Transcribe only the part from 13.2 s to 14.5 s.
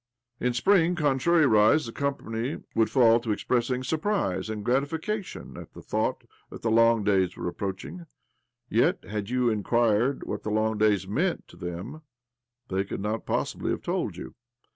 possibly have told you